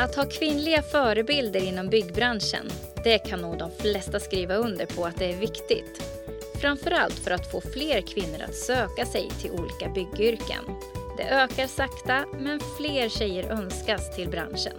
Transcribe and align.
Att 0.00 0.14
ha 0.14 0.24
kvinnliga 0.24 0.82
förebilder 0.82 1.60
inom 1.60 1.88
byggbranschen, 1.88 2.68
det 3.04 3.18
kan 3.18 3.40
nog 3.40 3.58
de 3.58 3.70
flesta 3.70 4.20
skriva 4.20 4.54
under 4.54 4.86
på 4.86 5.04
att 5.04 5.16
det 5.16 5.32
är 5.32 5.36
viktigt. 5.36 6.02
Framförallt 6.60 7.14
för 7.14 7.30
att 7.30 7.50
få 7.50 7.60
fler 7.60 8.00
kvinnor 8.00 8.42
att 8.48 8.54
söka 8.54 9.06
sig 9.06 9.30
till 9.40 9.50
olika 9.50 9.88
byggyrken. 9.88 10.64
Det 11.16 11.22
ökar 11.22 11.66
sakta, 11.66 12.24
men 12.38 12.60
fler 12.78 13.08
tjejer 13.08 13.50
önskas 13.50 14.16
till 14.16 14.28
branschen. 14.28 14.76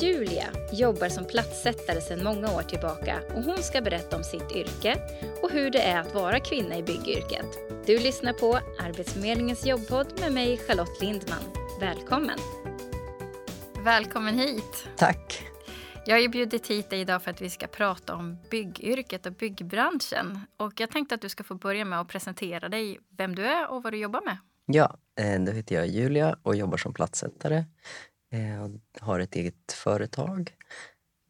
Julia 0.00 0.46
jobbar 0.72 1.08
som 1.08 1.24
platssättare 1.24 2.00
sedan 2.00 2.24
många 2.24 2.56
år 2.56 2.62
tillbaka 2.62 3.20
och 3.36 3.42
hon 3.42 3.62
ska 3.62 3.80
berätta 3.80 4.16
om 4.16 4.24
sitt 4.24 4.52
yrke 4.52 4.96
och 5.42 5.50
hur 5.50 5.70
det 5.70 5.82
är 5.82 6.00
att 6.00 6.14
vara 6.14 6.40
kvinna 6.40 6.76
i 6.76 6.82
byggyrket. 6.82 7.46
Du 7.86 7.98
lyssnar 7.98 8.32
på 8.32 8.58
Arbetsförmedlingens 8.78 9.66
jobbpodd 9.66 10.06
med 10.20 10.32
mig 10.32 10.56
Charlotte 10.56 11.00
Lindman. 11.00 11.42
Välkommen! 11.80 12.38
Välkommen 13.86 14.38
hit! 14.38 14.88
Tack! 14.96 15.46
Jag 16.06 16.14
har 16.14 16.20
ju 16.20 16.28
bjudit 16.28 16.66
hit 16.66 16.90
dig 16.90 17.00
idag 17.00 17.22
för 17.22 17.30
att 17.30 17.40
vi 17.40 17.50
ska 17.50 17.66
prata 17.66 18.14
om 18.14 18.38
byggyrket 18.50 19.26
och 19.26 19.32
byggbranschen. 19.32 20.40
Och 20.56 20.80
jag 20.80 20.90
tänkte 20.90 21.14
att 21.14 21.20
du 21.20 21.28
ska 21.28 21.44
få 21.44 21.54
börja 21.54 21.84
med 21.84 22.00
att 22.00 22.08
presentera 22.08 22.68
dig, 22.68 22.98
vem 23.16 23.34
du 23.34 23.46
är 23.46 23.70
och 23.70 23.82
vad 23.82 23.92
du 23.92 23.98
jobbar 23.98 24.20
med. 24.24 24.38
Ja, 24.66 24.96
eh, 25.20 25.40
då 25.40 25.52
heter 25.52 25.74
jag 25.74 25.86
Julia 25.86 26.36
och 26.42 26.56
jobbar 26.56 26.76
som 26.76 26.94
platssättare. 26.94 27.64
Jag 28.28 28.40
eh, 28.40 28.70
har 29.00 29.20
ett 29.20 29.34
eget 29.36 29.72
företag 29.72 30.52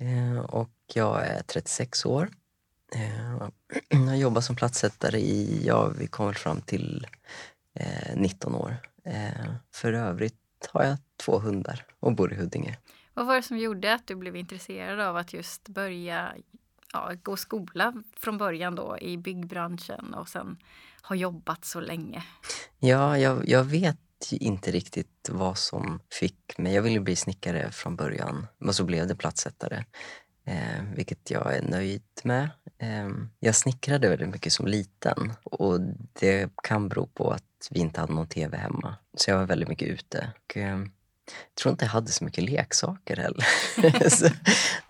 eh, 0.00 0.38
och 0.38 0.72
jag 0.94 1.26
är 1.26 1.42
36 1.42 2.06
år. 2.06 2.30
Jag 3.90 4.18
jobbar 4.18 4.40
som 4.40 4.56
platssättare 4.56 5.18
i, 5.18 5.66
ja 5.66 5.88
vi 5.98 6.06
kommer 6.06 6.32
fram 6.32 6.60
till 6.60 7.06
19 8.14 8.54
år. 8.54 8.76
För 9.72 9.92
övrigt 9.92 10.45
har 10.72 10.84
jag 10.84 10.98
två 11.16 11.38
hundar 11.38 11.84
och 12.00 12.14
bor 12.14 12.32
i 12.32 12.36
Huddinge. 12.36 12.78
Vad 13.14 13.26
var 13.26 13.36
det 13.36 13.42
som 13.42 13.58
gjorde 13.58 13.94
att 13.94 14.06
du 14.06 14.16
blev 14.16 14.36
intresserad 14.36 15.00
av 15.00 15.16
att 15.16 15.32
just 15.32 15.68
börja 15.68 16.34
ja, 16.92 17.12
gå 17.22 17.36
skola 17.36 17.94
från 18.16 18.38
början 18.38 18.74
då 18.74 18.98
i 19.00 19.18
byggbranschen 19.18 20.14
och 20.14 20.28
sen 20.28 20.56
ha 21.02 21.16
jobbat 21.16 21.64
så 21.64 21.80
länge? 21.80 22.24
Ja, 22.78 23.18
jag, 23.18 23.48
jag 23.48 23.64
vet 23.64 23.98
inte 24.32 24.70
riktigt 24.70 25.28
vad 25.32 25.58
som 25.58 26.00
fick 26.10 26.58
mig. 26.58 26.74
Jag 26.74 26.82
ville 26.82 27.00
bli 27.00 27.16
snickare 27.16 27.70
från 27.72 27.96
början, 27.96 28.46
men 28.58 28.74
så 28.74 28.84
blev 28.84 29.06
det 29.06 29.16
platssättare. 29.16 29.84
Eh, 30.48 30.82
vilket 30.94 31.30
jag 31.30 31.56
är 31.56 31.62
nöjd 31.62 32.02
med. 32.22 32.48
Eh, 32.78 33.08
jag 33.40 33.54
snickrade 33.54 34.08
väldigt 34.08 34.28
mycket 34.28 34.52
som 34.52 34.66
liten 34.66 35.32
och 35.44 35.80
det 36.12 36.50
kan 36.62 36.88
bero 36.88 37.06
på 37.06 37.30
att 37.30 37.68
vi 37.70 37.80
inte 37.80 38.00
hade 38.00 38.12
någon 38.12 38.26
tv 38.26 38.56
hemma. 38.56 38.96
Så 39.14 39.30
jag 39.30 39.38
var 39.38 39.46
väldigt 39.46 39.68
mycket 39.68 39.88
ute. 39.88 40.32
Och, 40.44 40.56
eh, 40.56 40.78
jag 41.26 41.54
tror 41.54 41.70
inte 41.70 41.84
jag 41.84 41.90
hade 41.90 42.12
så 42.12 42.24
mycket 42.24 42.44
leksaker 42.44 43.16
heller. 43.16 43.46
så, 44.10 44.28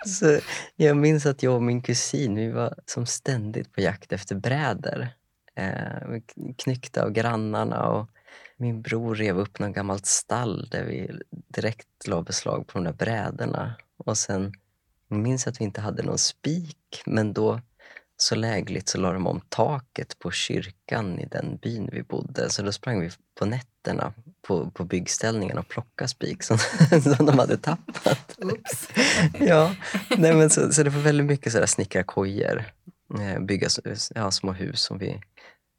så, 0.06 0.40
jag 0.76 0.96
minns 0.96 1.26
att 1.26 1.42
jag 1.42 1.54
och 1.54 1.62
min 1.62 1.82
kusin 1.82 2.34
vi 2.34 2.50
var 2.50 2.74
som 2.86 3.06
ständigt 3.06 3.72
på 3.72 3.80
jakt 3.80 4.12
efter 4.12 4.34
brädor. 4.34 5.08
Eh, 5.54 6.20
knyckta 6.58 7.04
av 7.04 7.10
grannarna 7.10 7.86
och 7.86 8.10
min 8.56 8.82
bror 8.82 9.14
rev 9.14 9.38
upp 9.38 9.58
något 9.58 9.74
gammalt 9.74 10.06
stall 10.06 10.68
där 10.70 10.84
vi 10.84 11.10
direkt 11.30 12.06
la 12.06 12.22
beslag 12.22 12.66
på 12.66 12.78
de 12.78 12.84
där 12.84 12.92
brädorna. 12.92 13.74
Och 13.96 14.18
sen 14.18 14.52
jag 15.08 15.18
minns 15.18 15.46
att 15.46 15.60
vi 15.60 15.64
inte 15.64 15.80
hade 15.80 16.02
någon 16.02 16.18
spik, 16.18 17.02
men 17.06 17.32
då 17.32 17.60
så 18.16 18.34
lägligt 18.34 18.88
så 18.88 18.98
la 18.98 19.12
de 19.12 19.26
om 19.26 19.40
taket 19.48 20.18
på 20.18 20.30
kyrkan 20.30 21.18
i 21.18 21.26
den 21.26 21.56
byn 21.56 21.88
vi 21.92 22.02
bodde. 22.02 22.50
Så 22.50 22.62
då 22.62 22.72
sprang 22.72 23.00
vi 23.00 23.10
på 23.38 23.46
nätterna 23.46 24.12
på, 24.46 24.70
på 24.70 24.84
byggställningen 24.84 25.58
och 25.58 25.68
plockade 25.68 26.08
spik 26.08 26.42
som, 26.42 26.58
som 27.16 27.26
de 27.26 27.38
hade 27.38 27.56
tappat. 27.56 28.38
Oops. 28.38 28.88
ja, 29.40 29.74
nej 30.16 30.34
men 30.34 30.50
så, 30.50 30.72
så 30.72 30.82
det 30.82 30.90
var 30.90 31.00
väldigt 31.00 31.26
mycket 31.26 31.52
sådär 31.52 31.66
snickarkojor. 31.66 32.64
Eh, 33.20 33.40
bygga 33.40 33.68
ja, 34.14 34.30
små 34.30 34.52
hus 34.52 34.80
som 34.80 34.98
vi, 34.98 35.20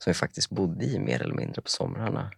som 0.04 0.12
vi 0.12 0.14
faktiskt 0.14 0.50
bodde 0.50 0.86
i 0.86 1.00
mer 1.00 1.22
eller 1.22 1.36
mindre 1.36 1.62
på 1.62 1.70
somrarna. 1.70 2.32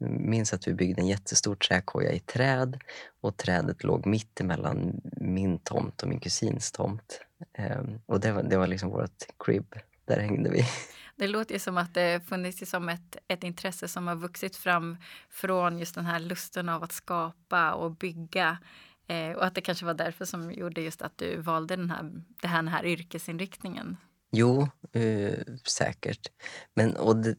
Minns 0.00 0.52
att 0.54 0.68
vi 0.68 0.74
byggde 0.74 1.02
en 1.02 1.08
jättestor 1.08 1.54
träkoja 1.54 2.12
i 2.12 2.20
träd 2.20 2.80
och 3.20 3.36
trädet 3.36 3.84
låg 3.84 4.06
mitt 4.06 4.40
emellan 4.40 5.00
min 5.16 5.58
tomt 5.58 6.02
och 6.02 6.08
min 6.08 6.20
kusins 6.20 6.72
tomt. 6.72 7.20
Um, 7.58 8.00
och 8.06 8.20
det 8.20 8.32
var, 8.32 8.42
det 8.42 8.56
var 8.56 8.66
liksom 8.66 8.90
vårt 8.90 9.24
crib. 9.44 9.74
Där 10.04 10.20
hängde 10.20 10.50
vi. 10.50 10.64
Det 11.16 11.28
låter 11.28 11.54
ju 11.54 11.58
som 11.58 11.78
att 11.78 11.94
det 11.94 12.26
funnits 12.26 12.70
som 12.70 12.88
ett, 12.88 13.16
ett 13.28 13.44
intresse 13.44 13.88
som 13.88 14.06
har 14.06 14.16
vuxit 14.16 14.56
fram 14.56 14.96
från 15.30 15.78
just 15.78 15.94
den 15.94 16.06
här 16.06 16.18
lusten 16.18 16.68
av 16.68 16.82
att 16.82 16.92
skapa 16.92 17.72
och 17.72 17.90
bygga. 17.90 18.58
Eh, 19.06 19.32
och 19.32 19.44
att 19.44 19.54
det 19.54 19.60
kanske 19.60 19.86
var 19.86 19.94
därför 19.94 20.24
som 20.24 20.52
gjorde 20.52 20.80
just 20.80 21.02
att 21.02 21.18
du 21.18 21.40
valde 21.40 21.76
den 21.76 21.90
här, 21.90 22.02
den 22.42 22.50
här, 22.50 22.56
den 22.56 22.68
här 22.68 22.84
yrkesinriktningen. 22.86 23.96
Jo, 24.32 24.68
eh, 24.92 25.38
säkert. 25.64 26.30
Men, 26.74 26.96
och 26.96 27.16
det, 27.16 27.34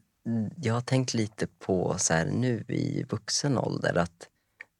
jag 0.55 0.73
har 0.73 0.81
tänkt 0.81 1.13
lite 1.13 1.47
på 1.47 1.95
så 1.97 2.13
här, 2.13 2.25
nu 2.25 2.65
i 2.67 3.03
vuxen 3.09 3.57
ålder 3.57 3.97
att 3.97 4.27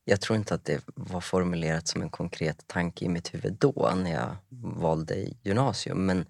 jag 0.05 0.21
tror 0.21 0.37
inte 0.37 0.55
att 0.55 0.65
det 0.65 0.83
var 0.95 1.21
formulerat 1.21 1.87
som 1.87 2.01
en 2.01 2.09
konkret 2.09 2.67
tanke 2.67 3.05
i 3.05 3.09
mitt 3.09 3.33
huvud 3.33 3.53
då 3.59 3.93
när 3.95 4.11
jag 4.11 4.35
valde 4.81 5.15
gymnasium. 5.43 6.05
Men 6.05 6.25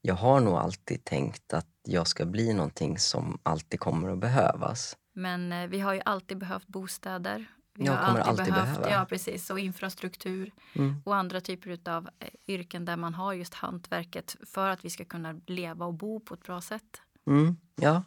jag 0.00 0.14
har 0.14 0.40
nog 0.40 0.54
alltid 0.54 1.04
tänkt 1.04 1.52
att 1.52 1.68
jag 1.82 2.06
ska 2.06 2.26
bli 2.26 2.52
någonting 2.52 2.98
som 2.98 3.38
alltid 3.42 3.80
kommer 3.80 4.08
att 4.08 4.18
behövas. 4.18 4.96
Men 5.14 5.52
eh, 5.52 5.66
vi 5.66 5.80
har 5.80 5.94
ju 5.94 6.00
alltid 6.04 6.38
behövt 6.38 6.66
bostäder. 6.66 7.46
Vi 7.74 7.84
jag 7.84 7.92
har 7.92 8.06
kommer 8.06 8.20
alltid, 8.20 8.40
alltid 8.40 8.54
behövt, 8.54 8.78
behöva. 8.78 9.00
Ja, 9.00 9.06
precis. 9.08 9.50
Och 9.50 9.58
infrastruktur 9.58 10.52
mm. 10.74 11.02
och 11.04 11.16
andra 11.16 11.40
typer 11.40 11.90
av 11.90 12.08
eh, 12.18 12.28
yrken 12.46 12.84
där 12.84 12.96
man 12.96 13.14
har 13.14 13.32
just 13.32 13.54
hantverket 13.54 14.36
för 14.46 14.68
att 14.68 14.84
vi 14.84 14.90
ska 14.90 15.04
kunna 15.04 15.40
leva 15.46 15.86
och 15.86 15.94
bo 15.94 16.20
på 16.20 16.34
ett 16.34 16.42
bra 16.42 16.60
sätt. 16.60 17.00
Mm, 17.26 17.56
ja, 17.74 18.02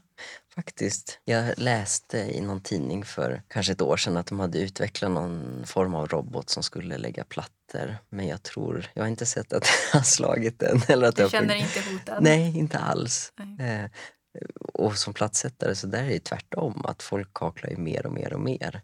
faktiskt. 0.56 1.20
Jag 1.26 1.54
läste 1.58 2.18
i 2.18 2.42
någon 2.42 2.62
tidning 2.62 3.06
för 3.06 3.42
kanske 3.48 3.72
ett 3.72 3.82
år 3.82 3.98
sedan 3.98 4.18
att 4.18 4.28
de 4.28 4.40
hade 4.40 4.60
utvecklat 4.60 5.12
någon 5.12 5.64
form 5.66 5.96
av 5.96 6.08
robot 6.08 6.50
som 6.50 6.64
skulle 6.64 6.98
lägga 6.98 7.24
plattor. 7.24 7.98
Men 8.10 8.28
jag 8.28 8.44
tror, 8.44 8.88
jag 8.94 9.04
har 9.04 9.08
inte 9.08 9.26
sett 9.26 9.54
att 9.54 9.64
det 9.92 9.98
har 9.98 10.04
slagit 10.04 10.60
den. 10.60 10.82
Eller 10.88 11.08
att 11.08 11.16
du 11.16 11.30
känner 11.30 11.48
dig 11.48 11.60
inte 11.60 11.92
hotad? 11.92 12.24
Nej, 12.24 12.58
inte 12.58 12.80
alls. 12.80 13.34
Eh, 13.60 13.90
och 14.74 14.98
som 14.98 15.14
platssättare 15.14 15.76
så 15.76 15.88
där 15.88 16.04
är 16.04 16.10
det 16.10 16.20
tvärtom, 16.20 16.86
att 16.86 17.04
folk 17.04 17.34
kaklar 17.34 17.70
ju 17.70 17.78
mer 17.78 18.06
och 18.06 18.14
mer 18.14 18.34
och 18.34 18.42
mer. 18.42 18.82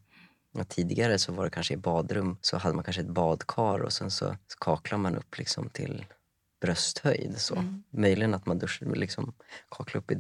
Och 0.54 0.68
tidigare 0.68 1.20
så 1.20 1.32
var 1.32 1.44
det 1.44 1.50
kanske 1.50 1.74
i 1.74 1.78
badrum 1.78 2.38
så 2.42 2.58
hade 2.58 2.76
man 2.76 2.84
kanske 2.84 3.02
ett 3.02 3.08
badkar 3.08 3.80
och 3.80 3.94
sen 3.94 4.12
så, 4.12 4.26
så 4.48 4.58
kaklar 4.60 4.98
man 4.98 5.16
upp 5.16 5.38
liksom 5.38 5.70
till 5.70 6.06
brösthöjd. 6.62 7.38
Så. 7.38 7.56
Mm. 7.56 7.84
Möjligen 7.90 8.34
att 8.34 8.46
man 8.46 8.60
dusch, 8.60 8.82
liksom, 8.82 9.34
kaklar 9.70 10.02
upp 10.02 10.12
i, 10.12 10.16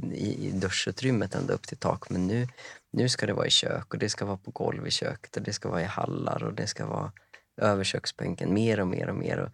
i, 0.47 0.51
duschutrymmet 0.51 1.35
ända 1.35 1.53
upp 1.53 1.67
till 1.67 1.77
tak. 1.77 2.09
Men 2.09 2.27
nu, 2.27 2.47
nu 2.91 3.09
ska 3.09 3.25
det 3.25 3.33
vara 3.33 3.47
i 3.47 3.49
kök 3.49 3.93
och 3.93 3.99
det 3.99 4.09
ska 4.09 4.25
vara 4.25 4.37
på 4.37 4.51
golv 4.51 4.87
i 4.87 4.91
köket 4.91 5.37
och 5.37 5.43
det 5.43 5.53
ska 5.53 5.69
vara 5.69 5.81
i 5.81 5.85
hallar 5.85 6.43
och 6.43 6.53
det 6.53 6.67
ska 6.67 6.85
vara 6.85 7.11
över 7.57 7.83
köksbänken 7.83 8.53
mer 8.53 8.79
och 8.79 8.87
mer 8.87 9.09
och 9.09 9.15
mer. 9.15 9.51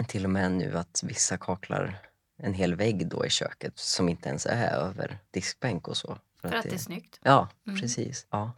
Och 0.00 0.08
till 0.08 0.24
och 0.24 0.30
med 0.30 0.52
nu 0.52 0.78
att 0.78 1.00
vissa 1.02 1.36
kaklar 1.36 1.98
en 2.42 2.54
hel 2.54 2.74
vägg 2.74 3.08
då 3.08 3.26
i 3.26 3.30
köket 3.30 3.78
som 3.78 4.08
inte 4.08 4.28
ens 4.28 4.46
är 4.46 4.72
över 4.72 5.18
diskbänk 5.30 5.88
och 5.88 5.96
så. 5.96 6.18
För, 6.40 6.48
för 6.48 6.56
att, 6.56 6.62
det, 6.62 6.68
det 6.68 6.76
är 6.76 6.78
snyggt? 6.78 7.20
Ja, 7.22 7.48
mm. 7.66 7.80
precis. 7.80 8.26
Ja. 8.30 8.52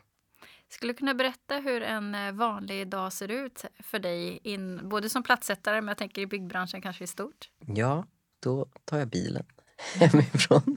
Skulle 0.71 0.93
du 0.93 0.97
kunna 0.97 1.15
berätta 1.15 1.57
hur 1.57 1.83
en 1.83 2.15
eh, 2.15 2.33
vanlig 2.33 2.89
dag 2.89 3.13
ser 3.13 3.31
ut 3.31 3.65
för 3.79 3.99
dig, 3.99 4.41
in, 4.45 4.89
både 4.89 5.09
som 5.09 5.23
platssättare 5.23 5.81
men 5.81 5.89
jag 5.89 5.99
tänker 5.99 6.23
i 6.23 6.27
byggbranschen 6.27 6.83
kanske 6.83 7.05
i 7.05 7.07
stort? 7.07 7.51
Ja, 7.67 8.07
då 8.41 8.67
tar 8.85 8.99
jag 8.99 9.09
bilen 9.09 9.47
hemifrån 9.95 10.77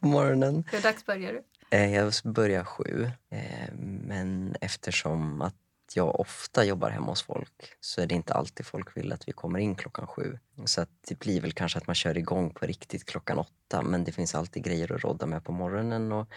på 0.00 0.06
morgonen. 0.06 0.64
Hur 0.72 0.80
dags 0.80 1.06
börjar 1.06 1.32
du? 1.32 1.42
Eh, 1.76 1.94
jag 1.94 2.12
börjar 2.24 2.64
sju, 2.64 3.10
eh, 3.30 3.74
men 4.06 4.56
eftersom 4.60 5.42
att 5.42 5.54
jag 5.94 6.20
ofta 6.20 6.64
jobbar 6.64 6.90
hemma 6.90 7.06
hos 7.06 7.22
folk 7.22 7.72
så 7.80 8.00
är 8.00 8.06
det 8.06 8.14
inte 8.14 8.34
alltid 8.34 8.66
folk 8.66 8.96
vill 8.96 9.12
att 9.12 9.28
vi 9.28 9.32
kommer 9.32 9.58
in 9.58 9.74
klockan 9.74 10.06
sju. 10.06 10.38
Så 10.64 10.80
att 10.80 10.90
det 11.08 11.18
blir 11.18 11.40
väl 11.40 11.52
kanske 11.52 11.78
att 11.78 11.86
man 11.86 11.94
kör 11.94 12.18
igång 12.18 12.50
på 12.50 12.66
riktigt 12.66 13.04
klockan 13.04 13.38
åtta 13.38 13.82
men 13.82 14.04
det 14.04 14.12
finns 14.12 14.34
alltid 14.34 14.64
grejer 14.64 14.92
att 14.92 15.04
rodda 15.04 15.26
med 15.26 15.44
på 15.44 15.52
morgonen 15.52 16.12
och 16.12 16.28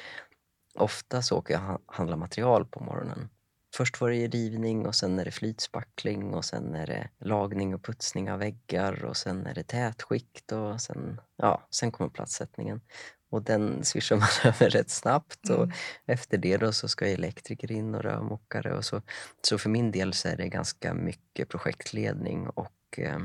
Ofta 0.76 1.22
så 1.22 1.38
åker 1.38 1.54
jag 1.54 1.82
och 1.86 1.96
handlar 1.96 2.18
material 2.18 2.66
på 2.66 2.84
morgonen. 2.84 3.30
Först 3.76 4.02
var 4.02 4.10
det 4.10 4.28
rivning 4.28 4.88
och 4.88 4.96
sen 4.96 5.20
är 5.20 5.26
det 5.26 5.32
flytspackling 5.32 6.34
och 6.34 6.46
sen 6.46 6.76
är 6.76 6.88
det 6.88 7.10
lagning 7.20 7.76
och 7.76 7.84
putsning 7.84 8.32
av 8.32 8.40
väggar 8.40 9.06
och 9.06 9.18
sen 9.18 9.46
är 9.46 9.54
det 9.54 9.64
tätskikt 9.64 10.52
och 10.52 10.82
sen, 10.82 11.22
ja, 11.36 11.68
sen 11.72 11.92
kommer 11.92 12.10
platssättningen. 12.10 12.82
Och 13.30 13.42
den 13.42 13.84
swishar 13.84 14.16
man 14.16 14.28
över 14.54 14.70
rätt 14.70 14.90
snabbt 14.90 15.50
och 15.50 15.64
mm. 15.64 15.72
efter 16.06 16.38
det 16.38 16.58
då 16.58 16.72
så 16.72 16.88
ska 16.88 17.08
elektriker 17.08 17.72
in 17.72 17.96
och 17.96 18.04
rörmokare 18.04 18.74
och 18.78 18.86
så. 18.86 19.02
Så 19.42 19.58
för 19.58 19.70
min 19.70 19.92
del 19.92 20.14
så 20.14 20.28
är 20.28 20.38
det 20.38 20.50
ganska 20.50 20.94
mycket 20.94 21.50
projektledning 21.50 22.50
och 22.50 23.00
eh, 23.00 23.20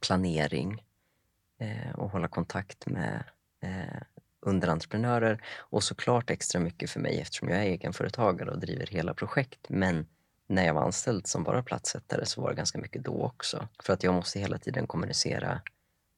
planering 0.00 0.82
eh, 1.60 1.94
och 1.94 2.10
hålla 2.10 2.28
kontakt 2.28 2.86
med 2.86 3.24
eh, 3.62 4.02
underentreprenörer 4.46 5.42
och 5.58 5.82
såklart 5.82 6.30
extra 6.30 6.60
mycket 6.60 6.90
för 6.90 7.00
mig 7.00 7.20
eftersom 7.20 7.48
jag 7.48 7.58
är 7.58 7.62
egenföretagare 7.62 8.50
och 8.50 8.60
driver 8.60 8.86
hela 8.86 9.14
projekt. 9.14 9.66
Men 9.68 10.06
när 10.48 10.66
jag 10.66 10.74
var 10.74 10.82
anställd 10.82 11.26
som 11.26 11.42
bara 11.42 11.62
platssättare 11.62 12.26
så 12.26 12.40
var 12.40 12.50
det 12.50 12.56
ganska 12.56 12.78
mycket 12.78 13.04
då 13.04 13.22
också. 13.22 13.68
För 13.82 13.92
att 13.92 14.02
jag 14.02 14.14
måste 14.14 14.40
hela 14.40 14.58
tiden 14.58 14.86
kommunicera 14.86 15.60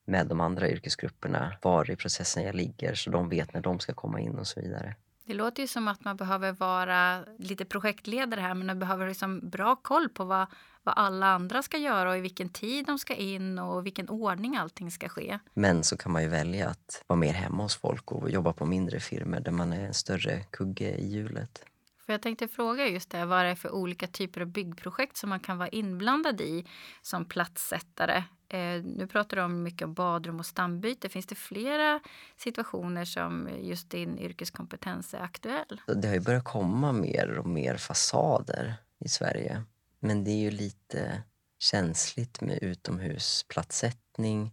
med 0.06 0.26
de 0.26 0.40
andra 0.40 0.68
yrkesgrupperna, 0.68 1.52
var 1.62 1.90
i 1.90 1.96
processen 1.96 2.42
jag 2.42 2.54
ligger 2.54 2.94
så 2.94 3.10
de 3.10 3.28
vet 3.28 3.54
när 3.54 3.60
de 3.60 3.80
ska 3.80 3.94
komma 3.94 4.20
in 4.20 4.38
och 4.38 4.46
så 4.46 4.60
vidare. 4.60 4.94
Det 5.28 5.34
låter 5.34 5.62
ju 5.62 5.66
som 5.66 5.88
att 5.88 6.04
man 6.04 6.16
behöver 6.16 6.52
vara 6.52 7.24
lite 7.38 7.64
projektledare 7.64 8.40
här 8.40 8.54
men 8.54 8.66
man 8.66 8.78
behöver 8.78 9.08
liksom 9.08 9.50
bra 9.50 9.76
koll 9.76 10.08
på 10.08 10.24
vad, 10.24 10.46
vad 10.82 10.94
alla 10.98 11.26
andra 11.26 11.62
ska 11.62 11.76
göra 11.76 12.10
och 12.10 12.16
i 12.16 12.20
vilken 12.20 12.48
tid 12.48 12.86
de 12.86 12.98
ska 12.98 13.14
in 13.14 13.58
och 13.58 13.86
vilken 13.86 14.08
ordning 14.08 14.56
allting 14.56 14.90
ska 14.90 15.08
ske. 15.08 15.38
Men 15.54 15.84
så 15.84 15.96
kan 15.96 16.12
man 16.12 16.22
ju 16.22 16.28
välja 16.28 16.68
att 16.68 17.04
vara 17.06 17.18
mer 17.18 17.32
hemma 17.32 17.62
hos 17.62 17.76
folk 17.76 18.12
och 18.12 18.30
jobba 18.30 18.52
på 18.52 18.66
mindre 18.66 19.00
firmor 19.00 19.40
där 19.40 19.52
man 19.52 19.72
är 19.72 19.86
en 19.86 19.94
större 19.94 20.44
kugge 20.50 20.94
i 20.94 21.08
hjulet. 21.08 21.64
För 22.08 22.12
jag 22.12 22.22
tänkte 22.22 22.48
fråga 22.48 22.88
just 22.88 23.10
det, 23.10 23.24
vad 23.24 23.44
det 23.44 23.50
är 23.50 23.54
för 23.54 23.70
olika 23.70 24.06
typer 24.06 24.40
av 24.40 24.46
byggprojekt 24.46 25.16
som 25.16 25.30
man 25.30 25.40
kan 25.40 25.58
vara 25.58 25.68
inblandad 25.68 26.40
i 26.40 26.64
som 27.02 27.24
platssättare. 27.24 28.24
Eh, 28.48 28.84
nu 28.84 29.06
pratar 29.10 29.36
du 29.36 29.42
om 29.42 29.62
mycket 29.62 29.82
om 29.82 29.94
badrum 29.94 30.38
och 30.38 30.46
stambyte. 30.46 31.08
Finns 31.08 31.26
det 31.26 31.34
flera 31.34 32.00
situationer 32.36 33.04
som 33.04 33.48
just 33.60 33.90
din 33.90 34.18
yrkeskompetens 34.18 35.14
är 35.14 35.18
aktuell? 35.18 35.80
Det 35.86 36.08
har 36.08 36.14
ju 36.14 36.20
börjat 36.20 36.44
komma 36.44 36.92
mer 36.92 37.38
och 37.38 37.48
mer 37.48 37.76
fasader 37.76 38.74
i 38.98 39.08
Sverige. 39.08 39.62
Men 40.00 40.24
det 40.24 40.30
är 40.30 40.40
ju 40.40 40.50
lite 40.50 41.22
känsligt 41.58 42.40
med 42.40 42.58
utomhusplatssättning 42.62 44.50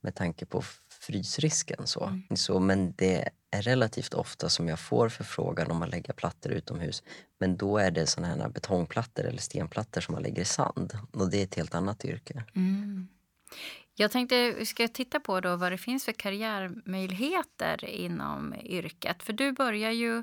med 0.00 0.14
tanke 0.14 0.46
på 0.46 0.62
frysrisken. 0.88 1.86
Så. 1.86 2.04
Mm. 2.04 2.36
Så, 2.36 2.60
men 2.60 2.94
det 2.96 3.28
relativt 3.62 4.14
ofta 4.14 4.48
som 4.48 4.68
jag 4.68 4.80
får 4.80 5.08
förfrågan 5.08 5.70
om 5.70 5.82
att 5.82 5.90
lägga 5.90 6.14
plattor 6.14 6.52
utomhus. 6.52 7.02
Men 7.38 7.56
då 7.56 7.78
är 7.78 7.90
det 7.90 8.06
såna 8.06 8.26
här 8.26 8.48
betongplattor 8.48 9.24
eller 9.24 9.38
stenplattor 9.38 10.00
som 10.00 10.14
man 10.14 10.22
lägger 10.22 10.42
i 10.42 10.44
sand. 10.44 10.98
Och 11.12 11.30
det 11.30 11.40
är 11.40 11.44
ett 11.44 11.54
helt 11.54 11.74
annat 11.74 12.04
yrke. 12.04 12.44
Mm. 12.54 13.08
Jag 13.94 14.10
tänkte, 14.10 14.66
ska 14.66 14.88
titta 14.88 15.20
på 15.20 15.40
då 15.40 15.56
vad 15.56 15.72
det 15.72 15.78
finns 15.78 16.04
för 16.04 16.12
karriärmöjligheter 16.12 17.84
inom 17.84 18.54
yrket. 18.62 19.22
För 19.22 19.32
du 19.32 19.52
börjar 19.52 19.90
ju 19.90 20.22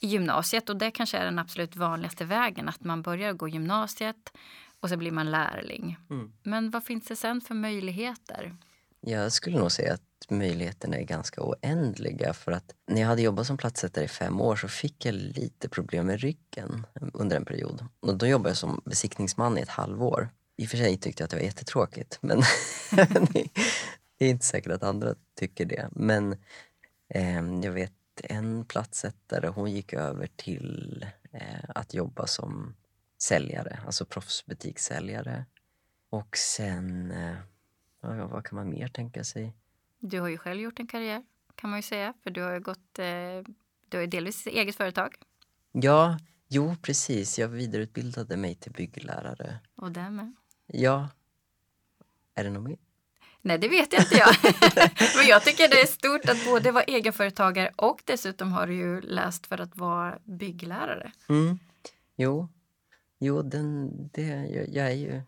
i 0.00 0.06
gymnasiet 0.06 0.68
och 0.68 0.76
det 0.76 0.90
kanske 0.90 1.18
är 1.18 1.24
den 1.24 1.38
absolut 1.38 1.76
vanligaste 1.76 2.24
vägen. 2.24 2.68
Att 2.68 2.84
man 2.84 3.02
börjar 3.02 3.32
gå 3.32 3.48
gymnasiet 3.48 4.32
och 4.80 4.88
så 4.88 4.96
blir 4.96 5.10
man 5.10 5.30
lärling. 5.30 5.96
Mm. 6.10 6.32
Men 6.42 6.70
vad 6.70 6.84
finns 6.84 7.04
det 7.04 7.16
sen 7.16 7.40
för 7.40 7.54
möjligheter? 7.54 8.56
Jag 9.08 9.32
skulle 9.32 9.58
nog 9.58 9.72
säga 9.72 9.94
att 9.94 10.30
möjligheterna 10.30 10.96
är 10.96 11.02
ganska 11.02 11.42
oändliga. 11.42 12.32
För 12.32 12.52
att 12.52 12.74
när 12.86 13.00
jag 13.00 13.08
hade 13.08 13.22
jobbat 13.22 13.46
som 13.46 13.56
platssättare 13.56 14.04
i 14.04 14.08
fem 14.08 14.40
år 14.40 14.56
så 14.56 14.68
fick 14.68 15.04
jag 15.04 15.14
lite 15.14 15.68
problem 15.68 16.06
med 16.06 16.20
ryggen 16.20 16.86
under 17.12 17.36
en 17.36 17.44
period. 17.44 17.86
Och 18.00 18.16
då 18.18 18.26
jobbade 18.26 18.50
jag 18.50 18.56
som 18.56 18.80
besiktningsman 18.84 19.58
i 19.58 19.60
ett 19.60 19.68
halvår. 19.68 20.28
I 20.56 20.66
och 20.66 20.70
för 20.70 20.76
sig 20.76 20.96
tyckte 20.96 21.22
jag 21.22 21.24
att 21.24 21.30
det 21.30 21.36
var 21.36 21.42
jättetråkigt 21.42 22.18
men 22.20 22.42
det 24.18 24.24
är 24.24 24.30
inte 24.30 24.46
säkert 24.46 24.72
att 24.72 24.82
andra 24.82 25.14
tycker 25.38 25.64
det. 25.64 25.88
Men 25.92 26.32
eh, 27.08 27.60
jag 27.62 27.72
vet 27.72 27.92
en 28.24 28.64
platssättare, 28.64 29.48
hon 29.48 29.70
gick 29.70 29.92
över 29.92 30.28
till 30.36 31.06
eh, 31.32 31.64
att 31.68 31.94
jobba 31.94 32.26
som 32.26 32.74
säljare, 33.22 33.78
alltså 33.86 34.04
proffsbutikssäljare. 34.04 35.44
Och 36.10 36.36
sen, 36.36 37.10
eh, 37.10 37.36
ja, 38.14 38.26
vad 38.26 38.44
kan 38.44 38.56
man 38.56 38.70
mer 38.70 38.88
tänka 38.88 39.24
sig? 39.24 39.52
Du 39.98 40.20
har 40.20 40.28
ju 40.28 40.38
själv 40.38 40.60
gjort 40.60 40.80
en 40.80 40.86
karriär 40.86 41.22
kan 41.56 41.70
man 41.70 41.78
ju 41.78 41.82
säga, 41.82 42.14
för 42.22 42.30
du 42.30 42.42
har 42.42 42.52
ju 42.52 42.60
gått, 42.60 42.98
eh, 42.98 43.52
du 43.88 43.96
har 43.96 44.00
ju 44.00 44.06
delvis 44.06 44.46
eget 44.46 44.76
företag. 44.76 45.14
Ja, 45.72 46.18
jo 46.48 46.76
precis. 46.82 47.38
Jag 47.38 47.48
vidareutbildade 47.48 48.36
mig 48.36 48.54
till 48.54 48.72
bygglärare. 48.72 49.58
Och 49.76 49.92
det 49.92 50.10
med. 50.10 50.34
Ja. 50.66 51.08
Är 52.34 52.44
det 52.44 52.50
något 52.50 52.62
mer? 52.62 52.76
Nej, 53.42 53.58
det 53.58 53.68
vet 53.68 53.92
jag 53.92 54.02
inte 54.02 54.16
jag. 54.16 54.36
Men 55.16 55.26
jag 55.26 55.44
tycker 55.44 55.68
det 55.68 55.80
är 55.80 55.86
stort 55.86 56.28
att 56.28 56.44
både 56.44 56.70
vara 56.70 56.84
egenföretagare 56.84 57.72
och 57.76 58.02
dessutom 58.04 58.52
har 58.52 58.66
du 58.66 58.74
ju 58.74 59.00
läst 59.00 59.46
för 59.46 59.60
att 59.60 59.76
vara 59.76 60.18
bygglärare. 60.24 61.12
Mm. 61.28 61.58
Jo, 62.16 62.48
jo 63.18 63.42
den, 63.42 63.90
det, 64.12 64.26
jag, 64.26 64.68
jag 64.68 64.86
är 64.86 64.94
ju 64.94 65.22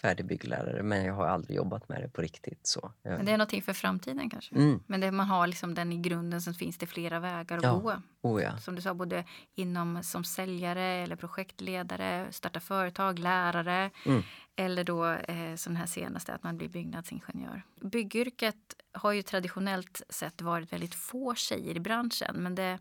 färdig 0.00 0.26
bygglärare 0.26 0.82
men 0.82 1.04
jag 1.04 1.14
har 1.14 1.26
aldrig 1.26 1.56
jobbat 1.56 1.88
med 1.88 2.02
det 2.02 2.08
på 2.08 2.22
riktigt. 2.22 2.66
Så 2.66 2.92
jag... 3.02 3.16
Men 3.16 3.26
det 3.26 3.32
är 3.32 3.38
någonting 3.38 3.62
för 3.62 3.72
framtiden 3.72 4.30
kanske? 4.30 4.54
Mm. 4.54 4.82
Men 4.86 5.00
det, 5.00 5.12
man 5.12 5.26
har 5.26 5.46
liksom 5.46 5.74
den 5.74 5.92
i 5.92 5.98
grunden 5.98 6.42
så 6.42 6.52
finns 6.52 6.78
det 6.78 6.86
flera 6.86 7.20
vägar 7.20 7.56
att 7.56 7.62
ja. 7.64 7.74
gå. 7.74 7.94
Oh, 8.22 8.42
ja. 8.42 8.58
Som 8.58 8.74
du 8.74 8.82
sa, 8.82 8.94
både 8.94 9.24
inom 9.54 10.02
som 10.02 10.24
säljare 10.24 10.82
eller 10.82 11.16
projektledare, 11.16 12.26
starta 12.30 12.60
företag, 12.60 13.18
lärare 13.18 13.90
mm. 14.06 14.22
eller 14.56 14.84
då 14.84 15.06
eh, 15.06 15.54
som 15.56 15.76
här 15.76 15.86
senaste 15.86 16.34
att 16.34 16.42
man 16.42 16.58
blir 16.58 16.68
byggnadsingenjör. 16.68 17.62
Byggyrket 17.80 18.74
har 18.92 19.12
ju 19.12 19.22
traditionellt 19.22 20.02
sett 20.08 20.42
varit 20.42 20.72
väldigt 20.72 20.94
få 20.94 21.34
tjejer 21.34 21.76
i 21.76 21.80
branschen 21.80 22.36
men 22.36 22.54
det, 22.54 22.78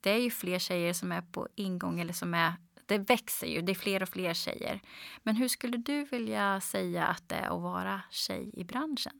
det 0.00 0.10
är 0.10 0.18
ju 0.18 0.30
fler 0.30 0.58
tjejer 0.58 0.92
som 0.92 1.12
är 1.12 1.22
på 1.22 1.48
ingång 1.54 2.00
eller 2.00 2.12
som 2.12 2.34
är 2.34 2.54
det 2.86 2.98
växer 2.98 3.46
ju, 3.46 3.62
det 3.62 3.72
är 3.72 3.74
fler 3.74 4.02
och 4.02 4.08
fler 4.08 4.34
tjejer. 4.34 4.80
Men 5.22 5.36
hur 5.36 5.48
skulle 5.48 5.76
du 5.76 6.04
vilja 6.04 6.60
säga 6.60 7.06
att 7.06 7.28
det 7.28 7.34
är 7.34 7.56
att 7.56 7.62
vara 7.62 8.00
tjej 8.10 8.50
i 8.52 8.64
branschen? 8.64 9.12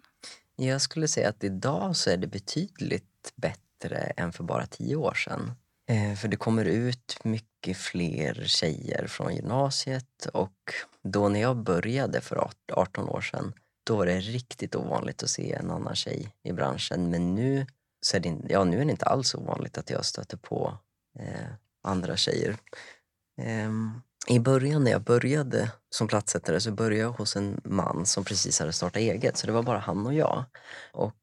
Jag 0.56 0.80
skulle 0.80 1.08
säga 1.08 1.28
att 1.28 1.44
idag 1.44 1.96
så 1.96 2.10
är 2.10 2.16
det 2.16 2.26
betydligt 2.26 3.32
bättre 3.36 3.98
än 3.98 4.32
för 4.32 4.44
bara 4.44 4.66
tio 4.66 4.96
år 4.96 5.14
sedan. 5.14 5.52
Eh, 5.88 6.14
för 6.14 6.28
det 6.28 6.36
kommer 6.36 6.64
ut 6.64 7.18
mycket 7.24 7.76
fler 7.76 8.44
tjejer 8.46 9.06
från 9.06 9.34
gymnasiet 9.34 10.26
och 10.32 10.72
då 11.02 11.28
när 11.28 11.40
jag 11.40 11.56
började 11.56 12.20
för 12.20 12.48
18 12.72 13.08
år 13.08 13.20
sedan 13.20 13.52
då 13.84 13.96
var 13.96 14.06
det 14.06 14.20
riktigt 14.20 14.74
ovanligt 14.74 15.22
att 15.22 15.30
se 15.30 15.52
en 15.52 15.70
annan 15.70 15.94
tjej 15.94 16.34
i 16.42 16.52
branschen. 16.52 17.10
Men 17.10 17.34
nu, 17.34 17.66
så 18.00 18.16
är 18.16 18.20
det, 18.20 18.36
ja, 18.48 18.64
nu 18.64 18.80
är 18.80 18.84
det 18.84 18.90
inte 18.90 19.06
alls 19.06 19.34
ovanligt 19.34 19.78
att 19.78 19.90
jag 19.90 20.04
stöter 20.04 20.36
på 20.36 20.78
eh, 21.18 21.48
andra 21.82 22.16
tjejer. 22.16 22.56
Um, 23.42 24.02
I 24.28 24.38
början 24.38 24.84
när 24.84 24.90
jag 24.90 25.02
började 25.02 25.72
som 25.90 26.08
platssättare 26.08 26.60
så 26.60 26.72
började 26.72 26.96
jag 26.96 27.10
hos 27.10 27.36
en 27.36 27.60
man 27.64 28.06
som 28.06 28.24
precis 28.24 28.60
hade 28.60 28.72
startat 28.72 28.96
eget, 28.96 29.36
så 29.36 29.46
det 29.46 29.52
var 29.52 29.62
bara 29.62 29.78
han 29.78 30.06
och 30.06 30.14
jag. 30.14 30.44
Och 30.92 31.16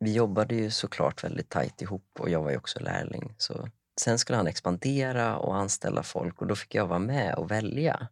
vi 0.00 0.12
jobbade 0.12 0.54
ju 0.54 0.70
såklart 0.70 1.24
väldigt 1.24 1.48
tajt 1.48 1.82
ihop 1.82 2.08
och 2.18 2.30
jag 2.30 2.42
var 2.42 2.50
ju 2.50 2.56
också 2.56 2.80
lärling. 2.80 3.34
Så 3.38 3.68
sen 4.00 4.18
skulle 4.18 4.36
han 4.36 4.46
expandera 4.46 5.36
och 5.36 5.56
anställa 5.56 6.02
folk 6.02 6.40
och 6.40 6.46
då 6.46 6.56
fick 6.56 6.74
jag 6.74 6.86
vara 6.86 6.98
med 6.98 7.34
och 7.34 7.50
välja. 7.50 8.08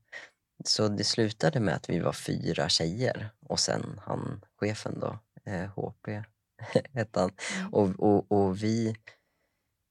Så 0.65 0.89
det 0.89 1.05
slutade 1.05 1.61
med 1.61 1.75
att 1.75 1.91
vi 1.91 1.99
var 1.99 2.13
fyra 2.13 2.69
tjejer 2.69 3.31
och 3.47 3.61
sen 3.61 4.01
han, 4.05 4.45
chefen 4.57 5.01
då, 5.01 5.19
eh, 5.45 5.69
HP 5.69 6.09
hette 6.93 7.21
han. 7.21 7.31
Mm. 7.57 7.75
Och, 7.75 8.01
och, 8.01 8.33
och 8.33 8.63
vi, 8.63 8.97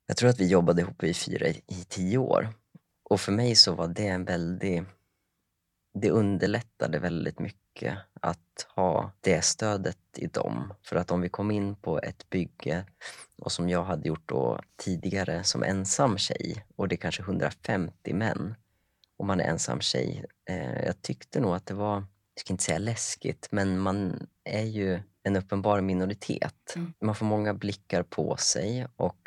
jag 0.07 0.17
tror 0.17 0.29
att 0.29 0.39
vi 0.39 0.47
jobbade 0.47 0.81
ihop 0.81 1.03
vi 1.03 1.13
fyra 1.13 1.47
i, 1.47 1.61
i 1.67 1.83
tio 1.89 2.17
år. 2.17 2.49
Och 3.09 3.21
för 3.21 3.31
mig 3.31 3.55
så 3.55 3.75
var 3.75 3.87
det 3.87 4.07
en 4.07 4.25
väldigt... 4.25 4.83
Det 5.93 6.11
underlättade 6.11 6.99
väldigt 6.99 7.39
mycket 7.39 7.97
att 8.21 8.67
ha 8.75 9.11
det 9.21 9.41
stödet 9.41 9.97
i 10.17 10.27
dem. 10.27 10.73
För 10.83 10.95
att 10.95 11.11
om 11.11 11.21
vi 11.21 11.29
kom 11.29 11.51
in 11.51 11.75
på 11.75 11.99
ett 11.99 12.29
bygge 12.29 12.85
och 13.41 13.51
som 13.51 13.69
jag 13.69 13.83
hade 13.83 14.07
gjort 14.07 14.29
då 14.29 14.59
tidigare 14.75 15.43
som 15.43 15.63
ensam 15.63 16.17
tjej 16.17 16.65
och 16.75 16.87
det 16.87 16.95
är 16.95 16.97
kanske 16.97 17.21
150 17.21 18.13
män 18.13 18.55
och 19.17 19.25
man 19.25 19.39
är 19.39 19.43
ensam 19.43 19.81
tjej. 19.81 20.25
Eh, 20.49 20.85
jag 20.85 21.01
tyckte 21.01 21.39
nog 21.39 21.55
att 21.55 21.65
det 21.65 21.73
var, 21.73 21.95
jag 22.33 22.39
ska 22.39 22.53
inte 22.53 22.63
säga 22.63 22.77
läskigt, 22.77 23.47
men 23.51 23.79
man 23.79 24.27
är 24.43 24.65
ju 24.65 24.99
en 25.23 25.35
uppenbar 25.35 25.81
minoritet. 25.81 26.73
Mm. 26.75 26.93
Man 27.01 27.15
får 27.15 27.25
många 27.25 27.53
blickar 27.53 28.03
på 28.03 28.37
sig 28.37 28.87
och 28.95 29.19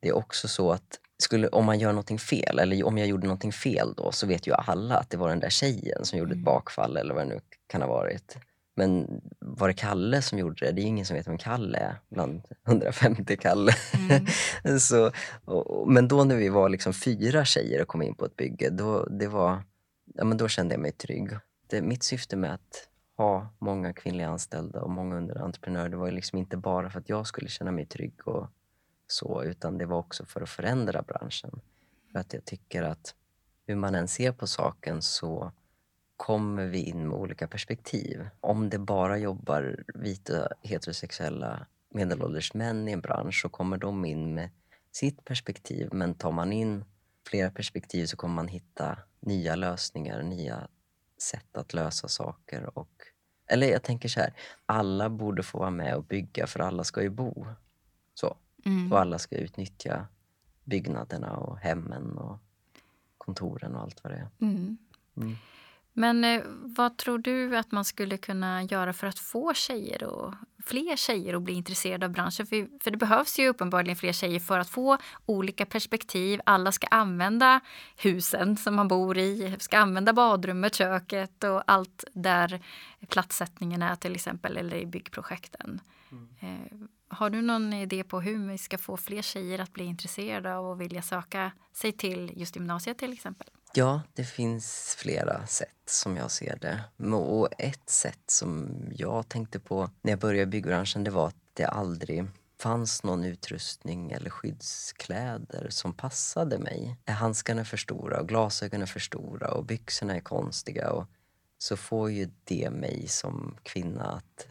det 0.00 0.08
är 0.08 0.16
också 0.16 0.48
så 0.48 0.72
att 0.72 1.00
skulle, 1.18 1.48
om 1.48 1.64
man 1.64 1.78
gör 1.78 1.88
någonting 1.88 2.18
fel, 2.18 2.58
eller 2.58 2.86
om 2.86 2.98
jag 2.98 3.08
gjorde 3.08 3.26
någonting 3.26 3.52
fel 3.52 3.94
då, 3.96 4.12
så 4.12 4.26
vet 4.26 4.46
ju 4.46 4.52
alla 4.52 4.96
att 4.96 5.10
det 5.10 5.16
var 5.16 5.28
den 5.28 5.40
där 5.40 5.50
tjejen 5.50 6.04
som 6.04 6.18
gjorde 6.18 6.30
ett 6.30 6.34
mm. 6.34 6.44
bakfall 6.44 6.96
eller 6.96 7.14
vad 7.14 7.22
det 7.26 7.28
nu 7.28 7.40
kan 7.66 7.82
ha 7.82 7.88
varit. 7.88 8.36
Men 8.76 9.20
var 9.38 9.68
det 9.68 9.74
Kalle 9.74 10.22
som 10.22 10.38
gjorde 10.38 10.66
det? 10.66 10.72
Det 10.72 10.82
är 10.82 10.84
ingen 10.84 11.06
som 11.06 11.16
vet 11.16 11.28
vem 11.28 11.38
Kalle 11.38 11.78
är 11.78 11.94
bland 12.08 12.42
150 12.66 13.36
Kalle. 13.36 13.72
Mm. 14.64 14.78
så, 14.80 15.10
och, 15.44 15.88
men 15.88 16.08
då 16.08 16.24
när 16.24 16.36
vi 16.36 16.48
var 16.48 16.68
liksom 16.68 16.92
fyra 16.92 17.44
tjejer 17.44 17.82
och 17.82 17.88
kom 17.88 18.02
in 18.02 18.14
på 18.14 18.24
ett 18.24 18.36
bygge, 18.36 18.70
då, 18.70 19.04
det 19.04 19.26
var, 19.26 19.62
ja, 20.14 20.24
men 20.24 20.38
då 20.38 20.48
kände 20.48 20.74
jag 20.74 20.80
mig 20.80 20.92
trygg. 20.92 21.30
Det, 21.66 21.82
mitt 21.82 22.02
syfte 22.02 22.36
med 22.36 22.54
att 22.54 22.88
ha 23.16 23.48
många 23.58 23.92
kvinnliga 23.92 24.28
anställda 24.28 24.80
och 24.80 24.90
många 24.90 25.16
underentreprenörer, 25.16 25.88
det 25.88 25.96
var 25.96 26.10
liksom 26.10 26.38
inte 26.38 26.56
bara 26.56 26.90
för 26.90 27.00
att 27.00 27.08
jag 27.08 27.26
skulle 27.26 27.48
känna 27.48 27.70
mig 27.70 27.86
trygg 27.86 28.28
och 28.28 28.50
så, 29.08 29.42
utan 29.44 29.78
det 29.78 29.86
var 29.86 29.98
också 29.98 30.24
för 30.24 30.40
att 30.40 30.48
förändra 30.48 31.02
branschen. 31.02 31.60
För 32.12 32.18
att 32.18 32.32
jag 32.32 32.44
tycker 32.44 32.82
att 32.82 33.14
hur 33.66 33.76
man 33.76 33.94
än 33.94 34.08
ser 34.08 34.32
på 34.32 34.46
saken 34.46 35.02
så 35.02 35.52
kommer 36.16 36.66
vi 36.66 36.82
in 36.82 37.08
med 37.08 37.18
olika 37.18 37.48
perspektiv. 37.48 38.28
Om 38.40 38.70
det 38.70 38.78
bara 38.78 39.18
jobbar 39.18 39.84
vita 39.94 40.48
heterosexuella 40.62 41.66
medelålders 41.90 42.54
män 42.54 42.88
i 42.88 42.92
en 42.92 43.00
bransch 43.00 43.40
så 43.42 43.48
kommer 43.48 43.76
de 43.76 44.04
in 44.04 44.34
med 44.34 44.50
sitt 44.92 45.24
perspektiv. 45.24 45.88
Men 45.92 46.14
tar 46.14 46.32
man 46.32 46.52
in 46.52 46.84
flera 47.28 47.50
perspektiv 47.50 48.06
så 48.06 48.16
kommer 48.16 48.34
man 48.34 48.48
hitta 48.48 48.98
nya 49.20 49.56
lösningar, 49.56 50.22
nya 50.22 50.68
sätt 51.22 51.56
att 51.56 51.74
lösa 51.74 52.08
saker. 52.08 52.78
Och, 52.78 52.90
eller 53.46 53.66
jag 53.66 53.82
tänker 53.82 54.08
så 54.08 54.20
här, 54.20 54.34
alla 54.66 55.08
borde 55.08 55.42
få 55.42 55.58
vara 55.58 55.70
med 55.70 55.96
och 55.96 56.04
bygga 56.04 56.46
för 56.46 56.60
alla 56.60 56.84
ska 56.84 57.02
ju 57.02 57.10
bo. 57.10 57.46
Så. 58.14 58.36
Mm. 58.64 58.92
Och 58.92 59.00
alla 59.00 59.18
ska 59.18 59.36
utnyttja 59.36 60.06
byggnaderna 60.64 61.36
och 61.36 61.58
hemmen 61.58 62.18
och 62.18 62.38
kontoren 63.18 63.74
och 63.74 63.82
allt 63.82 64.04
vad 64.04 64.12
det 64.12 64.16
är. 64.16 64.28
Mm. 64.40 64.78
Mm. 65.16 65.36
Men 65.92 66.24
eh, 66.24 66.42
vad 66.62 66.96
tror 66.96 67.18
du 67.18 67.56
att 67.56 67.72
man 67.72 67.84
skulle 67.84 68.16
kunna 68.16 68.62
göra 68.62 68.92
för 68.92 69.06
att 69.06 69.18
få 69.18 69.54
tjejer 69.54 70.04
och 70.04 70.34
fler 70.64 70.96
tjejer 70.96 71.34
att 71.34 71.42
bli 71.42 71.54
intresserade 71.54 72.06
av 72.06 72.12
branschen? 72.12 72.46
För, 72.46 72.82
för 72.82 72.90
det 72.90 72.96
behövs 72.96 73.38
ju 73.38 73.48
uppenbarligen 73.48 73.96
fler 73.96 74.12
tjejer 74.12 74.40
för 74.40 74.58
att 74.58 74.68
få 74.70 74.98
olika 75.26 75.66
perspektiv. 75.66 76.40
Alla 76.44 76.72
ska 76.72 76.86
använda 76.86 77.60
husen 77.96 78.56
som 78.56 78.74
man 78.74 78.88
bor 78.88 79.18
i, 79.18 79.56
ska 79.58 79.78
använda 79.78 80.12
badrummet, 80.12 80.74
köket 80.74 81.44
och 81.44 81.62
allt 81.66 82.04
där 82.12 82.60
platssättningen 83.08 83.82
är 83.82 83.96
till 83.96 84.14
exempel, 84.14 84.56
eller 84.56 84.76
i 84.76 84.86
byggprojekten. 84.86 85.80
Eh, 86.40 86.76
har 87.08 87.30
du 87.30 87.42
någon 87.42 87.72
idé 87.72 88.04
på 88.04 88.20
hur 88.20 88.48
vi 88.48 88.58
ska 88.58 88.78
få 88.78 88.96
fler 88.96 89.22
tjejer 89.22 89.58
att 89.58 89.72
bli 89.72 89.84
intresserade 89.84 90.56
av 90.56 90.66
och 90.66 90.80
vilja 90.80 91.02
söka 91.02 91.52
sig 91.72 91.92
till 91.92 92.32
just 92.36 92.56
gymnasiet 92.56 92.98
till 92.98 93.12
exempel? 93.12 93.46
Ja, 93.74 94.02
det 94.14 94.24
finns 94.24 94.96
flera 94.98 95.46
sätt 95.46 95.68
som 95.86 96.16
jag 96.16 96.30
ser 96.30 96.56
det. 96.56 96.80
Och 97.14 97.48
ett 97.58 97.90
sätt 97.90 98.22
som 98.26 98.68
jag 98.92 99.28
tänkte 99.28 99.60
på 99.60 99.90
när 100.02 100.12
jag 100.12 100.18
började 100.18 100.42
i 100.42 100.46
byggbranschen 100.46 101.04
det 101.04 101.10
var 101.10 101.26
att 101.26 101.36
det 101.52 101.64
aldrig 101.64 102.26
fanns 102.60 103.02
någon 103.02 103.24
utrustning 103.24 104.10
eller 104.10 104.30
skyddskläder 104.30 105.66
som 105.70 105.94
passade 105.94 106.58
mig. 106.58 106.96
Handskarna 107.04 107.60
är 107.60 107.64
för 107.64 107.76
stora 107.76 108.20
och 108.20 108.28
glasögonen 108.28 108.82
är 108.82 108.86
för 108.86 109.00
stora 109.00 109.50
och 109.50 109.64
byxorna 109.64 110.16
är 110.16 110.20
konstiga. 110.20 110.90
Och 110.90 111.06
så 111.58 111.76
får 111.76 112.10
ju 112.10 112.30
det 112.44 112.70
mig 112.70 113.08
som 113.08 113.56
kvinna 113.62 114.04
att 114.04 114.46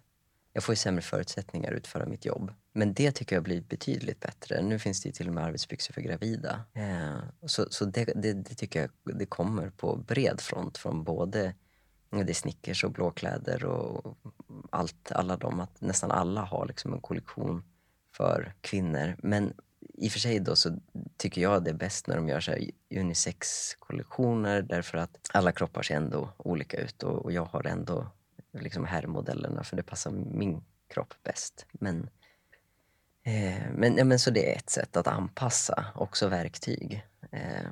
jag 0.57 0.63
får 0.63 0.73
ju 0.73 0.77
sämre 0.77 1.01
förutsättningar 1.01 1.71
att 1.71 1.77
utföra 1.77 2.05
mitt 2.05 2.25
jobb. 2.25 2.53
Men 2.73 2.93
det 2.93 3.11
tycker 3.11 3.35
jag 3.35 3.43
blir 3.43 3.61
betydligt 3.61 4.19
bättre. 4.19 4.61
Nu 4.61 4.79
finns 4.79 5.01
det 5.01 5.09
ju 5.09 5.13
till 5.13 5.27
och 5.27 5.33
med 5.33 5.43
arbetsbyxor 5.43 5.93
för 5.93 6.01
gravida. 6.01 6.63
Så 7.45 7.67
så 7.69 7.85
det, 7.85 8.05
det, 8.15 8.33
det, 8.33 8.55
tycker 8.55 8.81
jag 8.81 9.17
det 9.17 9.25
kommer 9.25 9.69
på 9.69 9.95
bred 9.95 10.41
front 10.41 10.77
från 10.77 11.03
både 11.03 11.53
det 12.09 12.29
är 12.29 12.33
Snickers 12.33 12.83
och 12.83 12.91
blåkläder 12.91 13.65
och 13.65 14.17
allt, 14.69 15.11
alla 15.11 15.37
de, 15.37 15.59
att 15.59 15.81
nästan 15.81 16.11
alla 16.11 16.41
har 16.41 16.65
liksom 16.65 16.93
en 16.93 17.01
kollektion 17.01 17.63
för 18.13 18.53
kvinnor. 18.61 19.15
Men 19.23 19.53
i 19.93 20.07
och 20.07 20.11
för 20.11 20.19
sig 20.19 20.39
då 20.39 20.55
så 20.55 20.77
tycker 21.17 21.41
jag 21.41 21.63
det 21.63 21.69
är 21.69 21.73
bäst 21.73 22.07
när 22.07 22.15
de 22.15 22.29
gör 22.29 22.39
så 22.39 22.55
unisex-kollektioner 22.95 24.61
därför 24.61 24.97
att 24.97 25.29
alla 25.33 25.51
kroppar 25.51 25.81
ser 25.81 25.95
ändå 25.95 26.33
olika 26.37 26.77
ut 26.77 27.03
och, 27.03 27.25
och 27.25 27.31
jag 27.31 27.45
har 27.45 27.67
ändå 27.67 28.11
liksom 28.51 28.85
herrmodellerna 28.85 29.63
för 29.63 29.75
det 29.75 29.83
passar 29.83 30.11
min 30.11 30.63
kropp 30.87 31.13
bäst. 31.23 31.65
Men, 31.71 32.09
eh, 33.23 33.71
men, 33.73 33.97
ja, 33.97 34.03
men 34.03 34.19
så 34.19 34.29
det 34.29 34.53
är 34.53 34.57
ett 34.57 34.69
sätt 34.69 34.97
att 34.97 35.07
anpassa, 35.07 35.85
också 35.95 36.27
verktyg. 36.27 37.05
Eh, 37.31 37.71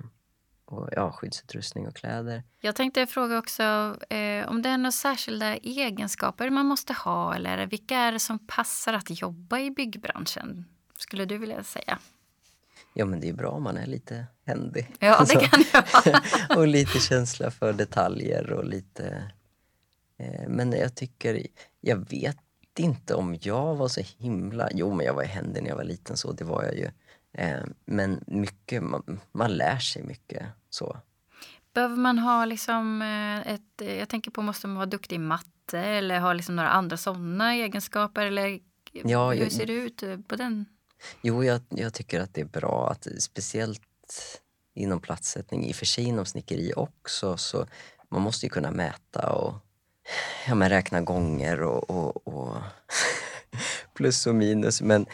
och 0.65 0.89
ja, 0.91 1.11
skyddsutrustning 1.11 1.87
och 1.87 1.95
kläder. 1.95 2.43
Jag 2.61 2.75
tänkte 2.75 3.07
fråga 3.07 3.37
också 3.37 3.63
eh, 4.09 4.47
om 4.47 4.61
det 4.61 4.69
är 4.69 4.77
några 4.77 4.91
särskilda 4.91 5.55
egenskaper 5.55 6.49
man 6.49 6.65
måste 6.65 6.93
ha 6.93 7.35
eller 7.35 7.65
vilka 7.65 7.97
är 7.97 8.11
det 8.11 8.19
som 8.19 8.47
passar 8.47 8.93
att 8.93 9.21
jobba 9.21 9.59
i 9.59 9.71
byggbranschen? 9.71 10.65
Skulle 10.97 11.25
du 11.25 11.37
vilja 11.37 11.63
säga? 11.63 11.99
Ja, 12.93 13.05
men 13.05 13.19
det 13.19 13.29
är 13.29 13.33
bra 13.33 13.49
om 13.49 13.63
man 13.63 13.77
är 13.77 13.85
lite 13.85 14.25
händig. 14.45 14.95
Ja, 14.99 15.25
det 15.29 15.35
kan 15.35 15.63
jag 15.73 16.57
och 16.57 16.67
lite 16.67 16.99
känsla 16.99 17.51
för 17.51 17.73
detaljer 17.73 18.51
och 18.51 18.65
lite 18.65 19.31
men 20.47 20.71
jag 20.71 20.95
tycker, 20.95 21.47
jag 21.81 22.09
vet 22.09 22.37
inte 22.79 23.15
om 23.15 23.37
jag 23.41 23.75
var 23.75 23.87
så 23.87 24.01
himla... 24.17 24.69
Jo, 24.73 24.93
men 24.93 25.05
jag 25.05 25.13
var 25.13 25.23
händig 25.23 25.63
när 25.63 25.69
jag 25.69 25.75
var 25.75 25.83
liten, 25.83 26.17
så 26.17 26.31
det 26.31 26.43
var 26.43 26.63
jag 26.63 26.77
ju. 26.77 26.89
Eh, 27.33 27.63
men 27.85 28.23
mycket, 28.27 28.83
man, 28.83 29.19
man 29.31 29.51
lär 29.51 29.77
sig 29.77 30.03
mycket 30.03 30.45
så. 30.69 30.97
Behöver 31.73 31.95
man 31.95 32.19
ha 32.19 32.45
liksom 32.45 33.01
eh, 33.01 33.53
ett... 33.53 33.97
Jag 33.99 34.09
tänker 34.09 34.31
på, 34.31 34.41
måste 34.41 34.67
man 34.67 34.75
vara 34.75 34.85
duktig 34.85 35.15
i 35.15 35.19
matte 35.19 35.79
eller 35.79 36.19
ha 36.19 36.33
liksom 36.33 36.55
några 36.55 36.69
andra 36.69 36.97
sådana 36.97 37.53
egenskaper? 37.53 38.25
Eller 38.25 38.59
ja, 38.91 39.31
hur 39.31 39.49
ser 39.49 39.65
det 39.65 39.73
ut 39.73 40.03
på 40.27 40.35
den? 40.35 40.65
Jo, 41.21 41.43
jag, 41.43 41.61
jag 41.69 41.93
tycker 41.93 42.21
att 42.21 42.33
det 42.33 42.41
är 42.41 42.45
bra 42.45 42.89
att 42.91 43.07
speciellt 43.19 43.81
inom 44.73 44.99
platssättning, 44.99 45.65
i 45.65 45.71
och 45.71 45.75
för 45.75 45.85
sig 45.85 46.03
inom 46.03 46.25
snickeri 46.25 46.73
också, 46.75 47.37
så 47.37 47.67
man 48.09 48.21
måste 48.21 48.45
ju 48.45 48.49
kunna 48.49 48.71
mäta 48.71 49.33
och 49.33 49.53
ja, 50.47 50.55
men 50.55 50.69
räkna 50.69 51.01
gånger 51.01 51.61
och, 51.61 51.89
och, 51.89 52.27
och 52.27 52.57
plus 53.93 54.27
och 54.27 54.35
minus. 54.35 54.81
Men 54.81 55.05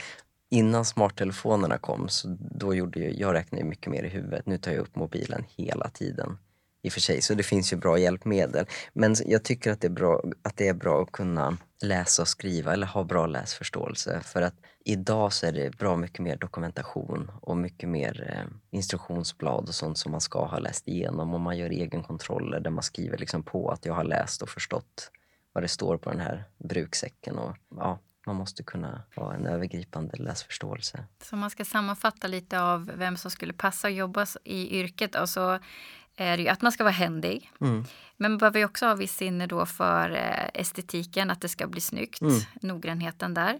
innan 0.50 0.86
smarttelefonerna 0.86 1.78
kom 1.78 2.10
så 2.10 2.38
då 2.40 2.74
gjorde 2.74 3.00
jag, 3.00 3.14
jag 3.14 3.34
räknade 3.34 3.64
mycket 3.64 3.92
mer 3.92 4.04
i 4.04 4.10
huvudet. 4.10 4.46
Nu 4.46 4.58
tar 4.58 4.72
jag 4.72 4.82
upp 4.82 4.96
mobilen 4.96 5.46
hela 5.58 5.90
tiden 5.90 6.38
i 6.84 6.90
och 6.90 6.94
för 6.94 7.02
sig, 7.02 7.22
så 7.22 7.34
det 7.34 7.44
finns 7.44 7.74
ju 7.74 7.78
bra 7.78 7.98
hjälpmedel. 7.98 8.66
Men 8.94 9.16
jag 9.26 9.44
tycker 9.44 9.72
att 9.72 9.82
det 9.82 9.88
är 9.88 9.92
bra 9.92 10.22
att, 10.44 10.58
det 10.58 10.68
är 10.68 10.74
bra 10.74 11.02
att 11.02 11.12
kunna 11.12 11.58
läsa 11.82 12.22
och 12.22 12.28
skriva 12.28 12.74
eller 12.74 12.88
ha 12.88 13.04
bra 13.04 13.28
läsförståelse. 13.28 14.22
För 14.24 14.42
att 14.42 14.56
idag 14.86 15.34
så 15.34 15.46
är 15.46 15.52
det 15.52 15.78
bra 15.78 15.96
mycket 15.96 16.20
mer 16.20 16.36
dokumentation 16.36 17.32
och 17.42 17.58
mycket 17.58 17.90
mer 17.90 18.34
eh, 18.38 18.78
instruktionsblad 18.78 19.68
och 19.68 19.76
sånt 19.76 19.98
som 19.98 20.12
man 20.12 20.22
ska 20.22 20.46
ha 20.46 20.60
läst 20.60 20.88
igenom. 20.88 21.34
Och 21.34 21.42
man 21.42 21.58
gör 21.58 21.70
egenkontroller 21.70 22.60
där 22.60 22.72
man 22.72 22.84
skriver 22.84 23.18
liksom 23.18 23.44
på 23.44 23.70
att 23.70 23.86
jag 23.86 23.94
har 23.94 24.04
läst 24.04 24.42
och 24.42 24.50
förstått 24.50 25.12
vad 25.54 25.64
det 25.64 25.68
står 25.68 25.98
på 25.98 26.10
den 26.10 26.20
här 26.20 26.44
bruksäcken. 26.58 27.38
Och, 27.38 27.56
ja, 27.76 28.00
man 28.26 28.36
måste 28.36 28.64
kunna 28.64 29.04
ha 29.16 29.34
en 29.34 29.46
övergripande 29.46 30.18
läsförståelse. 30.18 31.04
Så 31.24 31.36
om 31.36 31.40
man 31.40 31.50
ska 31.50 31.66
sammanfatta 31.66 32.28
lite 32.28 32.62
av 32.62 32.92
vem 32.98 33.18
som 33.18 33.32
skulle 33.32 33.54
passa 33.54 33.88
att 33.88 33.94
jobba 33.94 34.26
i 34.44 34.80
yrket 34.80 35.14
då, 35.14 35.28
så 35.28 35.60
är 36.22 36.38
det 36.38 36.44
ju 36.44 36.50
att 36.50 36.62
man 36.62 36.72
ska 36.72 36.84
vara 36.84 36.92
händig. 36.92 37.52
Mm. 37.62 37.86
Men 38.18 38.32
man 38.32 38.38
behöver 38.38 38.60
ju 38.60 38.66
också 38.66 38.86
ha 38.86 38.96
viss 38.96 39.16
sinne 39.16 39.48
då 39.48 39.66
för 39.66 40.10
eh, 40.10 40.62
estetiken, 40.62 41.32
att 41.32 41.42
det 41.42 41.50
ska 41.50 41.68
bli 41.68 41.82
snyggt, 41.82 42.22
mm. 42.22 42.40
noggrannheten 42.62 43.34
där. 43.34 43.60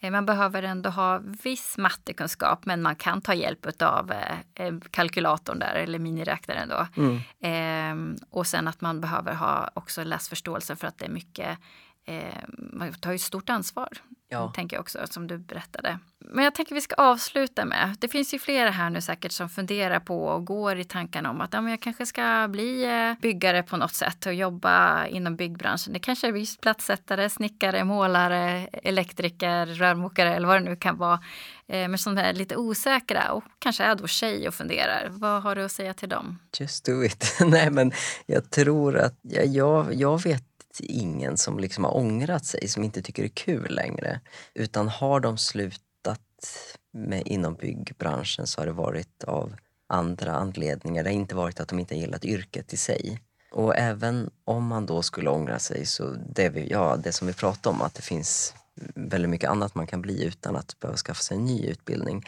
Eh, 0.00 0.10
man 0.10 0.26
behöver 0.26 0.62
ändå 0.62 0.90
ha 0.90 1.20
viss 1.42 1.78
mattekunskap 1.78 2.66
men 2.66 2.82
man 2.82 2.96
kan 2.96 3.20
ta 3.20 3.34
hjälp 3.34 3.82
av 3.82 4.12
eh, 4.54 4.74
kalkylatorn 4.90 5.58
där 5.58 5.74
eller 5.74 5.98
miniräknaren 5.98 6.68
då. 6.68 6.86
Mm. 6.96 7.16
Eh, 7.40 8.18
och 8.30 8.46
sen 8.46 8.68
att 8.68 8.80
man 8.80 9.00
behöver 9.00 9.34
ha 9.34 9.70
också 9.74 10.04
läsförståelse 10.04 10.76
för 10.76 10.86
att 10.86 10.98
det 10.98 11.04
är 11.04 11.10
mycket 11.10 11.58
eh, 12.06 12.44
man 12.48 12.94
tar 12.94 13.12
ju 13.12 13.18
stort 13.18 13.50
ansvar, 13.50 13.88
ja. 14.28 14.52
tänker 14.54 14.76
jag 14.76 14.80
också, 14.80 14.98
som 15.10 15.26
du 15.26 15.38
berättade. 15.38 15.98
Men 16.18 16.44
jag 16.44 16.54
tänker 16.54 16.74
vi 16.74 16.80
ska 16.80 16.94
avsluta 16.94 17.64
med, 17.64 17.96
det 17.98 18.08
finns 18.08 18.34
ju 18.34 18.38
flera 18.38 18.70
här 18.70 18.90
nu 18.90 19.00
säkert 19.00 19.32
som 19.32 19.48
funderar 19.48 20.00
på 20.00 20.24
och 20.24 20.44
går 20.44 20.78
i 20.78 20.84
tankarna 20.84 21.30
om 21.30 21.40
att 21.40 21.52
ja, 21.52 21.60
men 21.60 21.70
jag 21.70 21.80
kanske 21.80 22.06
ska 22.06 22.48
bli 22.48 22.84
eh, 22.84 23.20
byggare 23.22 23.62
på 23.62 23.76
något 23.76 23.94
sätt 23.94 24.26
och 24.26 24.34
jobba 24.34 25.06
inom 25.06 25.36
byggbranschen. 25.36 25.92
Det 25.92 25.98
kanske 25.98 26.28
är 26.28 26.32
visst 26.32 26.60
platssättare, 26.60 27.30
snickare, 27.30 27.84
målare, 27.84 28.68
elektriker, 28.72 29.66
rörmokare 29.66 30.34
eller 30.34 30.48
vad 30.48 30.56
det 30.56 30.70
nu 30.70 30.76
kan 30.76 30.96
vara. 30.96 31.20
Eh, 31.66 31.88
men 31.88 31.98
som 31.98 32.18
är 32.18 32.32
lite 32.32 32.56
osäkra 32.56 33.32
och 33.32 33.44
kanske 33.58 33.84
är 33.84 33.94
då 33.94 34.06
tjej 34.06 34.48
och 34.48 34.54
funderar. 34.54 35.08
Vad 35.10 35.42
har 35.42 35.54
du 35.54 35.64
att 35.64 35.72
säga 35.72 35.94
till 35.94 36.08
dem? 36.08 36.38
Just 36.58 36.84
do 36.84 37.04
it. 37.04 37.36
Nej 37.46 37.70
men 37.70 37.92
jag 38.26 38.50
tror 38.50 38.96
att, 38.98 39.18
ja, 39.22 39.42
jag, 39.42 39.94
jag 39.94 40.22
vet 40.22 40.55
ingen 40.80 41.36
som 41.36 41.58
liksom 41.58 41.84
har 41.84 41.96
ångrat 41.96 42.44
sig, 42.44 42.68
som 42.68 42.84
inte 42.84 43.02
tycker 43.02 43.22
det 43.22 43.26
är 43.26 43.44
kul 43.44 43.74
längre. 43.74 44.20
Utan 44.54 44.88
har 44.88 45.20
de 45.20 45.38
slutat 45.38 46.20
med, 46.92 47.22
inom 47.26 47.54
byggbranschen 47.54 48.46
så 48.46 48.60
har 48.60 48.66
det 48.66 48.72
varit 48.72 49.24
av 49.24 49.56
andra 49.86 50.32
anledningar. 50.32 51.04
Det 51.04 51.10
har 51.10 51.14
inte 51.14 51.34
varit 51.34 51.60
att 51.60 51.68
de 51.68 51.78
inte 51.78 51.96
gillat 51.96 52.24
yrket 52.24 52.72
i 52.72 52.76
sig. 52.76 53.20
Och 53.52 53.76
även 53.76 54.30
om 54.44 54.66
man 54.66 54.86
då 54.86 55.02
skulle 55.02 55.30
ångra 55.30 55.58
sig 55.58 55.86
så 55.86 56.16
det, 56.34 56.48
vi, 56.48 56.68
ja, 56.70 56.96
det 56.96 57.12
som 57.12 57.26
vi 57.26 57.32
pratade 57.32 57.76
om, 57.76 57.82
att 57.82 57.94
det 57.94 58.02
finns 58.02 58.54
väldigt 58.94 59.30
mycket 59.30 59.50
annat 59.50 59.74
man 59.74 59.86
kan 59.86 60.02
bli 60.02 60.24
utan 60.24 60.56
att 60.56 60.80
behöva 60.80 60.96
skaffa 60.96 61.22
sig 61.22 61.36
en 61.36 61.44
ny 61.44 61.66
utbildning. 61.66 62.24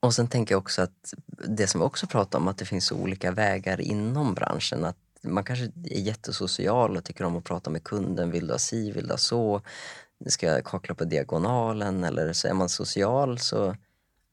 Och 0.00 0.14
sen 0.14 0.28
tänker 0.28 0.54
jag 0.54 0.58
också 0.58 0.82
att 0.82 1.14
det 1.48 1.66
som 1.66 1.80
vi 1.80 1.86
också 1.86 2.06
pratade 2.06 2.42
om, 2.42 2.48
att 2.48 2.58
det 2.58 2.64
finns 2.64 2.92
olika 2.92 3.30
vägar 3.30 3.80
inom 3.80 4.34
branschen. 4.34 4.84
Att 4.84 4.96
man 5.26 5.44
kanske 5.44 5.64
är 5.64 6.00
jättesocial 6.00 6.96
och 6.96 7.04
tycker 7.04 7.24
om 7.24 7.36
att 7.36 7.44
prata 7.44 7.70
med 7.70 7.84
kunden. 7.84 8.30
Vill 8.30 8.46
du 8.46 8.52
ha 8.52 8.58
si, 8.58 8.92
vill 8.92 9.06
du 9.06 9.12
ha 9.12 9.18
så? 9.18 9.60
Ska 10.26 10.46
jag 10.46 10.64
kakla 10.64 10.94
på 10.94 11.04
diagonalen? 11.04 12.04
Eller 12.04 12.32
så 12.32 12.48
är 12.48 12.54
man 12.54 12.68
social 12.68 13.38
så 13.38 13.68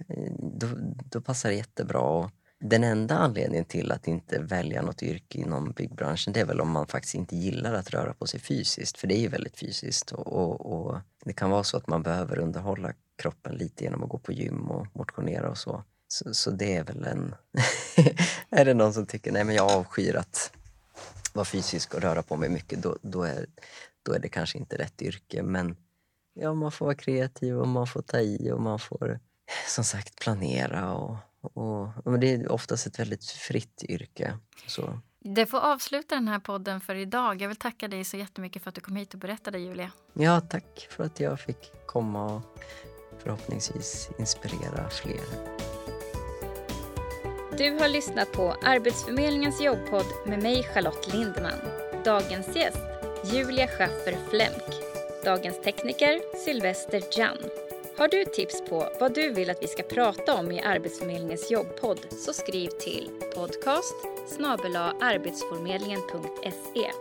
eh, 0.07 0.33
då, 0.39 0.67
då 1.09 1.21
passar 1.21 1.49
det 1.49 1.55
jättebra. 1.55 1.99
Och 1.99 2.31
den 2.59 2.83
enda 2.83 3.17
anledningen 3.17 3.65
till 3.65 3.91
att 3.91 4.07
inte 4.07 4.39
välja 4.39 4.81
något 4.81 5.03
yrke 5.03 5.37
inom 5.37 5.71
byggbranschen 5.71 6.33
det 6.33 6.39
är 6.39 6.45
väl 6.45 6.61
om 6.61 6.71
man 6.71 6.87
faktiskt 6.87 7.15
inte 7.15 7.35
gillar 7.35 7.73
att 7.73 7.89
röra 7.89 8.13
på 8.13 8.27
sig 8.27 8.39
fysiskt. 8.39 8.97
För 8.97 9.07
det 9.07 9.17
är 9.17 9.19
ju 9.19 9.27
väldigt 9.27 9.57
fysiskt. 9.57 10.11
Och, 10.11 10.27
och, 10.27 10.73
och 10.73 10.97
det 11.25 11.33
kan 11.33 11.49
vara 11.49 11.63
så 11.63 11.77
att 11.77 11.87
man 11.87 12.03
behöver 12.03 12.39
underhålla 12.39 12.93
kroppen 13.17 13.55
lite 13.55 13.83
genom 13.83 14.03
att 14.03 14.09
gå 14.09 14.17
på 14.17 14.31
gym 14.31 14.71
och 14.71 14.87
motionera 14.93 15.49
och 15.49 15.57
så. 15.57 15.83
Så, 16.07 16.33
så 16.33 16.51
det 16.51 16.75
är 16.75 16.83
väl 16.83 17.03
en... 17.03 17.35
är 18.49 18.65
det 18.65 18.73
någon 18.73 18.93
som 18.93 19.05
tycker 19.05 19.31
nej 19.31 19.43
men 19.43 19.55
jag 19.55 19.71
avskyr 19.71 20.15
att 20.15 20.51
vara 21.33 21.45
fysisk 21.45 21.93
och 21.93 22.01
röra 22.01 22.23
på 22.23 22.37
mig 22.37 22.49
mycket, 22.49 22.81
då, 22.81 22.97
då, 23.01 23.23
är, 23.23 23.45
då 24.03 24.13
är 24.13 24.19
det 24.19 24.29
kanske 24.29 24.57
inte 24.57 24.77
rätt 24.77 25.01
yrke. 25.01 25.43
Men 25.43 25.75
ja, 26.33 26.53
man 26.53 26.71
får 26.71 26.85
vara 26.85 26.95
kreativ 26.95 27.59
och 27.59 27.67
man 27.67 27.87
får 27.87 28.01
ta 28.01 28.19
i 28.19 28.51
och 28.51 28.61
man 28.61 28.79
får 28.79 29.19
som 29.67 29.83
sagt 29.83 30.19
planera. 30.19 30.93
Och, 30.93 31.15
och, 31.41 32.07
och 32.07 32.19
det 32.19 32.33
är 32.33 32.51
oftast 32.51 32.87
ett 32.87 32.99
väldigt 32.99 33.25
fritt 33.25 33.83
yrke. 33.83 34.37
Så. 34.67 34.99
Det 35.19 35.45
får 35.45 35.59
avsluta 35.59 36.15
den 36.15 36.27
här 36.27 36.39
podden 36.39 36.81
för 36.81 36.95
idag. 36.95 37.41
Jag 37.41 37.47
vill 37.47 37.57
tacka 37.57 37.87
dig 37.87 38.03
så 38.03 38.17
jättemycket 38.17 38.63
för 38.63 38.69
att 38.69 38.75
du 38.75 38.81
kom 38.81 38.95
hit 38.95 39.13
och 39.13 39.19
berättade, 39.19 39.59
Julia. 39.59 39.91
Ja, 40.13 40.41
tack 40.41 40.87
för 40.89 41.03
att 41.03 41.19
jag 41.19 41.39
fick 41.39 41.71
komma 41.85 42.25
och 42.35 42.41
förhoppningsvis 43.19 44.09
inspirera 44.19 44.89
fler. 44.89 45.52
Du 47.57 47.71
har 47.79 47.89
lyssnat 47.89 48.31
på 48.31 48.55
Arbetsförmedlingens 48.63 49.61
jobbpodd 49.61 50.05
med 50.25 50.43
mig 50.43 50.63
Charlotte 50.63 51.13
Lindman. 51.13 51.59
Dagens 52.05 52.55
gäst 52.55 52.77
Julia 53.33 53.67
Schaffer 53.67 54.17
Flemk. 54.29 54.63
Dagens 55.23 55.61
tekniker 55.61 56.37
Sylvester 56.45 57.03
Jan. 57.17 57.37
Har 57.97 58.07
du 58.07 58.25
tips 58.25 58.61
på 58.69 58.87
vad 58.99 59.13
du 59.13 59.33
vill 59.33 59.49
att 59.49 59.63
vi 59.63 59.67
ska 59.67 59.83
prata 59.83 60.35
om 60.35 60.51
i 60.51 60.61
Arbetsförmedlingens 60.61 61.51
jobbpodd 61.51 61.99
så 62.09 62.33
skriv 62.33 62.67
till 62.67 63.09
podcast 63.35 63.95
arbetsförmedlingen.se. 65.01 66.91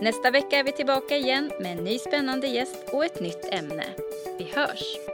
Nästa 0.00 0.30
vecka 0.30 0.56
är 0.56 0.64
vi 0.64 0.72
tillbaka 0.72 1.16
igen 1.16 1.52
med 1.60 1.78
en 1.78 1.84
ny 1.84 1.98
spännande 1.98 2.46
gäst 2.46 2.76
och 2.92 3.04
ett 3.04 3.20
nytt 3.20 3.44
ämne. 3.44 3.84
Vi 4.38 4.44
hörs! 4.44 5.13